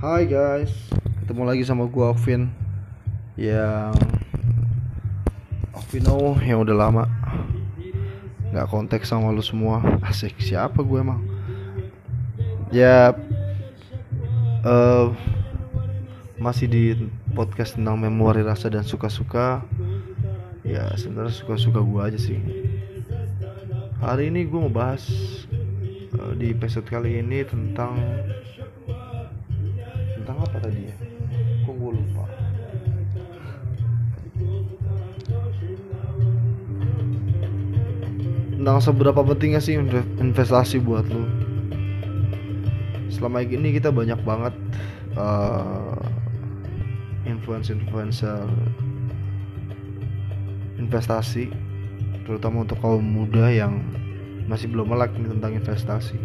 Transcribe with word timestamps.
Hai 0.00 0.24
guys, 0.24 0.72
ketemu 1.20 1.44
lagi 1.44 1.60
sama 1.60 1.84
gua 1.84 2.16
Okvin 2.16 2.48
yang 3.36 3.92
Okvino 5.76 6.40
yang 6.40 6.64
udah 6.64 6.72
lama 6.72 7.04
nggak 8.48 8.64
kontak 8.72 9.04
sama 9.04 9.28
lu 9.28 9.44
semua. 9.44 9.84
Asik 10.08 10.40
siapa 10.40 10.80
gue 10.80 11.04
emang? 11.04 11.20
Ya, 12.72 13.12
eh 14.64 15.06
masih 16.40 16.64
di 16.64 16.96
podcast 17.36 17.76
tentang 17.76 18.00
memori 18.00 18.40
rasa 18.40 18.72
dan 18.72 18.88
suka-suka. 18.88 19.60
Ya 20.64 20.88
sebenarnya 20.96 21.36
suka-suka 21.36 21.84
gua 21.84 22.08
aja 22.08 22.16
sih. 22.16 22.40
Hari 24.00 24.32
ini 24.32 24.48
gue 24.48 24.60
mau 24.64 24.72
bahas 24.72 25.04
eh, 26.16 26.32
di 26.40 26.56
episode 26.56 26.88
kali 26.88 27.20
ini 27.20 27.44
tentang 27.44 28.00
tentang 30.40 30.56
apa 30.56 30.58
tadi 30.64 30.80
ya? 30.88 30.96
Kok 31.68 31.74
gue 31.76 31.90
lupa? 32.00 32.24
Tentang 38.56 38.78
seberapa 38.80 39.20
pentingnya 39.24 39.60
sih 39.60 39.76
inve- 39.76 40.08
investasi 40.20 40.80
buat 40.80 41.04
lu? 41.08 41.24
Selama 43.12 43.44
ini 43.44 43.76
kita 43.76 43.92
banyak 43.92 44.20
banget 44.24 44.54
eh, 45.16 46.00
influencer-influencer 47.28 48.48
investasi, 50.80 51.52
terutama 52.24 52.64
untuk 52.64 52.80
kaum 52.80 53.04
muda 53.04 53.52
yang 53.52 53.84
masih 54.48 54.72
belum 54.72 54.88
melek 54.88 55.12
tentang 55.12 55.52
investasi. 55.52 56.16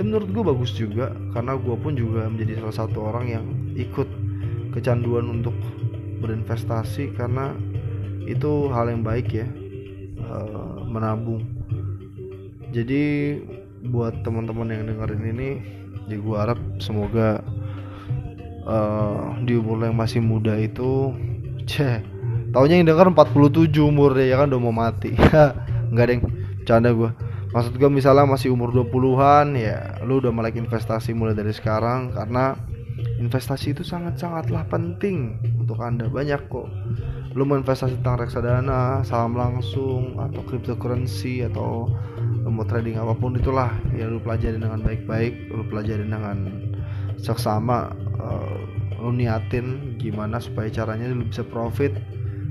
Tapi 0.00 0.16
menurut 0.16 0.32
gue 0.32 0.44
bagus 0.48 0.72
juga 0.72 1.12
karena 1.36 1.60
gue 1.60 1.76
pun 1.76 1.92
juga 1.92 2.24
menjadi 2.24 2.64
salah 2.64 2.72
satu 2.72 3.12
orang 3.12 3.36
yang 3.36 3.44
ikut 3.76 4.08
kecanduan 4.72 5.28
untuk 5.28 5.52
berinvestasi 6.24 7.12
karena 7.20 7.52
itu 8.24 8.72
hal 8.72 8.88
yang 8.88 9.04
baik 9.04 9.28
ya 9.28 9.44
eh, 10.24 10.76
menabung. 10.88 11.44
Jadi 12.72 13.04
buat 13.92 14.24
teman-teman 14.24 14.72
yang 14.72 14.88
dengerin 14.88 15.36
ini, 15.36 15.50
ya 16.08 16.16
gue 16.16 16.36
harap 16.48 16.56
semoga 16.80 17.44
eh, 18.64 19.24
di 19.44 19.52
umur 19.52 19.84
yang 19.84 20.00
masih 20.00 20.24
muda 20.24 20.56
itu, 20.56 21.12
ceh, 21.68 22.00
taunya 22.56 22.80
yang 22.80 22.88
denger 22.88 23.12
47 23.12 23.68
umurnya 23.84 24.32
ya 24.32 24.40
kan 24.40 24.48
udah 24.48 24.60
mau 24.64 24.72
mati. 24.72 25.12
Enggak 25.92 26.06
deng, 26.08 26.24
canda 26.64 26.88
gue 26.88 27.12
maksud 27.50 27.74
gue 27.76 27.90
misalnya 27.90 28.26
masih 28.26 28.54
umur 28.54 28.70
20-an 28.70 29.58
ya 29.58 29.98
lu 30.06 30.22
udah 30.22 30.30
melek 30.30 30.58
investasi 30.58 31.14
mulai 31.14 31.34
dari 31.34 31.50
sekarang 31.50 32.14
karena 32.14 32.54
investasi 33.20 33.76
itu 33.76 33.82
sangat-sangatlah 33.84 34.64
penting 34.68 35.36
untuk 35.60 35.80
anda. 35.80 36.08
Banyak 36.08 36.48
kok. 36.48 36.68
Lu 37.36 37.46
mau 37.46 37.60
investasi 37.60 38.00
tentang 38.00 38.26
reksadana 38.26 39.06
saham 39.06 39.38
langsung 39.38 40.18
atau 40.18 40.42
cryptocurrency 40.44 41.46
atau 41.46 41.86
lu 42.18 42.50
mau 42.50 42.66
trading 42.66 42.98
apa 42.98 43.14
pun 43.14 43.36
itulah 43.36 43.70
ya 43.94 44.08
lu 44.08 44.18
pelajari 44.18 44.56
dengan 44.56 44.80
baik-baik 44.80 45.52
lu 45.52 45.62
pelajari 45.68 46.08
dengan 46.08 46.48
seksama 47.20 47.92
eh, 48.16 48.58
lu 48.98 49.12
niatin 49.12 49.94
gimana 50.00 50.40
supaya 50.40 50.72
caranya 50.72 51.12
lu 51.12 51.28
bisa 51.28 51.44
profit 51.44 51.92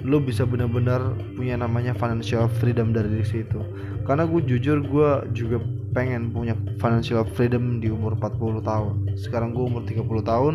lu 0.00 0.18
bisa 0.18 0.48
benar-benar 0.48 1.12
punya 1.36 1.60
namanya 1.60 1.92
financial 1.92 2.48
freedom 2.48 2.96
dari 2.96 3.20
situ. 3.22 3.60
Karena 4.08 4.24
gue 4.24 4.40
jujur 4.42 4.80
gue 4.80 5.10
juga 5.36 5.60
pengen 5.92 6.32
punya 6.32 6.56
financial 6.80 7.28
freedom 7.36 7.78
di 7.78 7.92
umur 7.92 8.16
40 8.16 8.64
tahun. 8.64 8.94
Sekarang 9.20 9.52
gue 9.52 9.64
umur 9.68 9.84
30 9.84 10.08
tahun 10.24 10.54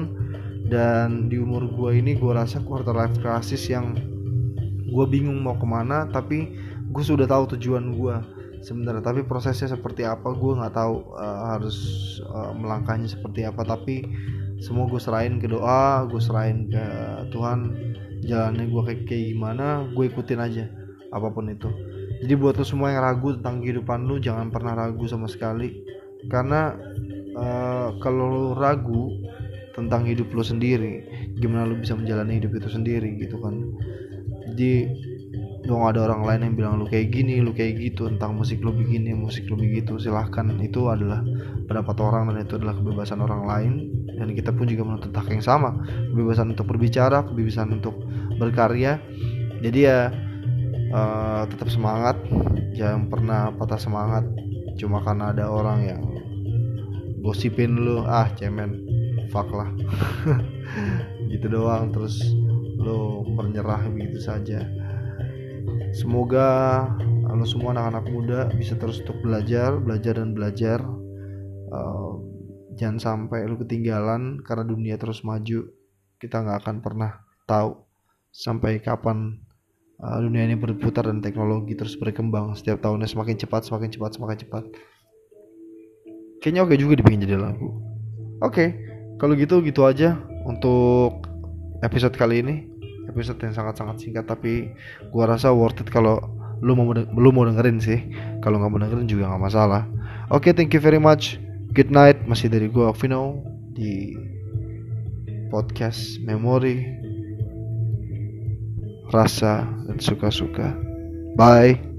dan 0.68 1.32
di 1.32 1.38
umur 1.40 1.70
gue 1.70 2.02
ini 2.02 2.18
gue 2.18 2.32
rasa 2.34 2.60
quarter 2.66 2.92
life 2.92 3.16
crisis 3.22 3.70
yang 3.70 3.96
gue 4.88 5.06
bingung 5.08 5.40
mau 5.40 5.56
ke 5.56 5.68
mana 5.68 6.10
tapi 6.10 6.58
gue 6.90 7.04
sudah 7.06 7.30
tahu 7.30 7.56
tujuan 7.56 7.94
gue 7.94 8.16
sebenarnya. 8.66 9.06
Tapi 9.06 9.24
prosesnya 9.24 9.72
seperti 9.72 10.04
apa 10.04 10.34
gue 10.34 10.54
nggak 10.58 10.74
tahu 10.76 10.96
eh, 11.16 11.40
harus 11.56 11.78
eh, 12.26 12.52
melangkahnya 12.58 13.08
seperti 13.08 13.48
apa. 13.48 13.64
Tapi 13.64 13.96
semua 14.58 14.90
gue 14.90 14.98
serahin 14.98 15.38
ke 15.38 15.46
doa 15.46 16.06
gue 16.10 16.18
serahin 16.18 16.66
ke 16.70 16.86
Tuhan 17.30 17.78
jalannya 18.28 18.68
gue 18.68 18.82
kayak, 18.84 19.02
kayak 19.08 19.24
gimana 19.34 19.88
gue 19.96 20.06
ikutin 20.12 20.40
aja 20.44 20.66
apa 21.10 21.28
pun 21.32 21.48
itu. 21.48 21.72
Jadi 22.22 22.34
buat 22.36 22.60
lo 22.60 22.66
semua 22.68 22.92
yang 22.92 23.02
ragu 23.02 23.40
tentang 23.40 23.64
kehidupan 23.64 24.04
lu 24.06 24.20
jangan 24.20 24.52
pernah 24.52 24.76
ragu 24.76 25.08
sama 25.08 25.32
sekali. 25.32 25.82
Karena 26.28 26.76
eh, 27.32 27.90
kalau 28.04 28.26
lu 28.28 28.46
ragu 28.54 29.16
tentang 29.78 30.10
hidup 30.10 30.34
lo 30.34 30.42
sendiri 30.42 31.06
gimana 31.38 31.70
lu 31.70 31.78
bisa 31.78 31.94
menjalani 31.94 32.42
hidup 32.42 32.58
itu 32.60 32.70
sendiri 32.70 33.16
gitu 33.22 33.40
kan. 33.40 33.56
Jadi 34.52 34.72
dong 35.68 35.84
ada 35.84 36.08
orang 36.08 36.24
lain 36.24 36.40
yang 36.48 36.56
bilang 36.56 36.74
lu 36.80 36.88
kayak 36.88 37.12
gini 37.12 37.44
lu 37.44 37.52
kayak 37.52 37.78
gitu 37.78 38.08
tentang 38.08 38.40
musik 38.40 38.64
lu 38.64 38.72
begini 38.72 39.12
musik 39.12 39.46
lu 39.52 39.60
begitu 39.60 40.00
silahkan. 40.00 40.48
Itu 40.64 40.88
adalah 40.88 41.22
pendapat 41.68 41.96
orang 42.00 42.32
dan 42.32 42.48
itu 42.48 42.56
adalah 42.56 42.74
kebebasan 42.80 43.20
orang 43.20 43.44
lain. 43.44 43.72
Dan 44.18 44.34
kita 44.34 44.56
pun 44.56 44.66
juga 44.66 44.88
menuntut 44.88 45.12
hak 45.12 45.28
yang 45.30 45.44
sama. 45.44 45.78
Kebebasan 46.16 46.56
untuk 46.56 46.66
berbicara 46.72 47.28
kebebasan 47.28 47.76
untuk 47.76 48.00
berkarya. 48.40 49.04
Jadi 49.60 49.80
ya 49.84 50.10
eh, 50.72 51.42
tetap 51.52 51.68
semangat. 51.68 52.16
Jangan 52.74 53.12
pernah 53.12 53.52
patah 53.52 53.78
semangat 53.78 54.24
cuma 54.78 55.02
karena 55.02 55.34
ada 55.34 55.52
orang 55.52 55.80
yang 55.84 56.02
gosipin 57.20 57.76
lu. 57.76 58.08
Ah 58.08 58.32
cemen. 58.40 58.88
Fuck 59.30 59.52
lah. 59.52 59.70
Gitu 61.32 61.52
doang. 61.52 61.92
Terus 61.92 62.24
lu 62.80 63.28
menyerah 63.36 63.84
begitu 63.92 64.24
saja 64.24 64.64
semoga 65.96 66.48
lo 67.28 67.46
semua 67.46 67.78
anak-anak 67.78 68.06
muda 68.10 68.40
bisa 68.58 68.74
terus 68.74 69.04
untuk 69.06 69.22
belajar 69.22 69.78
belajar 69.78 70.18
dan 70.18 70.34
belajar. 70.34 70.80
Eh, 71.68 72.14
jangan 72.78 72.98
sampai 72.98 73.46
lu 73.46 73.58
ketinggalan 73.62 74.42
karena 74.42 74.64
dunia 74.66 74.96
terus 74.98 75.22
maju. 75.22 75.70
Kita 76.18 76.42
nggak 76.42 76.66
akan 76.66 76.76
pernah 76.82 77.22
tahu 77.46 77.78
sampai 78.34 78.82
kapan 78.82 79.38
uh, 80.02 80.18
dunia 80.22 80.46
ini 80.46 80.58
berputar 80.58 81.06
dan 81.10 81.22
teknologi 81.22 81.74
terus 81.78 81.98
berkembang. 81.98 82.54
Setiap 82.58 82.82
tahunnya 82.82 83.10
semakin 83.10 83.38
cepat 83.38 83.70
semakin 83.70 83.90
cepat 83.94 84.12
semakin 84.18 84.38
cepat. 84.46 84.64
Kayaknya 86.42 86.62
oke 86.66 86.74
juga 86.78 86.94
dibikin 86.98 87.22
jadi 87.22 87.38
lagu. 87.38 87.70
Oke 88.42 88.78
kalau 89.18 89.34
gitu 89.34 89.66
gitu 89.66 89.82
aja 89.86 90.22
untuk 90.46 91.26
episode 91.82 92.14
kali 92.14 92.46
ini 92.46 92.56
episode 93.10 93.40
yang 93.44 93.56
sangat-sangat 93.56 94.04
singkat 94.04 94.26
tapi 94.28 94.72
gua 95.10 95.32
rasa 95.32 95.52
worth 95.52 95.82
it 95.82 95.90
kalau 95.90 96.20
lu 96.62 96.74
mau 96.74 96.90
lu 96.96 97.30
mau 97.34 97.46
dengerin 97.46 97.78
sih. 97.82 98.00
Kalau 98.42 98.62
nggak 98.62 98.72
mau 98.72 98.80
dengerin 98.82 99.08
juga 99.10 99.34
nggak 99.34 99.44
masalah. 99.44 99.84
Oke 100.34 100.52
thank 100.54 100.74
you 100.74 100.82
very 100.82 101.00
much. 101.02 101.38
Good 101.74 101.94
night. 101.94 102.22
Masih 102.26 102.50
dari 102.50 102.68
gua 102.68 102.92
Vino 102.94 103.42
di 103.78 104.18
podcast 105.48 106.20
memori 106.26 106.84
rasa 109.14 109.64
dan 109.88 109.98
suka-suka. 110.02 110.76
Bye 111.38 111.97